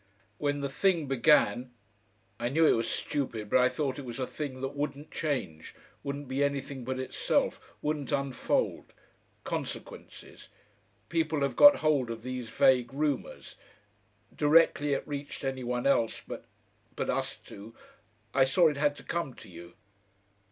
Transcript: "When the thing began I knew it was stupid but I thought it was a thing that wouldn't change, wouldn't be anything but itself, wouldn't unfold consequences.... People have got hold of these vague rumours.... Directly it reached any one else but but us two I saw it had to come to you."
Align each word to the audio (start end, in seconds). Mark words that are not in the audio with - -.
"When 0.39 0.61
the 0.61 0.67
thing 0.67 1.05
began 1.05 1.73
I 2.39 2.49
knew 2.49 2.65
it 2.65 2.71
was 2.73 2.89
stupid 2.89 3.51
but 3.51 3.59
I 3.59 3.69
thought 3.69 3.99
it 3.99 4.03
was 4.05 4.17
a 4.17 4.25
thing 4.25 4.61
that 4.61 4.69
wouldn't 4.75 5.11
change, 5.11 5.75
wouldn't 6.01 6.27
be 6.27 6.43
anything 6.43 6.83
but 6.83 6.99
itself, 6.99 7.61
wouldn't 7.83 8.11
unfold 8.11 8.93
consequences.... 9.43 10.49
People 11.09 11.41
have 11.43 11.55
got 11.55 11.75
hold 11.85 12.09
of 12.09 12.23
these 12.23 12.49
vague 12.49 12.91
rumours.... 12.91 13.57
Directly 14.35 14.93
it 14.93 15.07
reached 15.07 15.43
any 15.43 15.63
one 15.63 15.85
else 15.85 16.23
but 16.27 16.45
but 16.95 17.07
us 17.11 17.35
two 17.35 17.75
I 18.33 18.43
saw 18.43 18.69
it 18.69 18.77
had 18.77 18.95
to 18.95 19.03
come 19.03 19.35
to 19.35 19.47
you." 19.49 19.75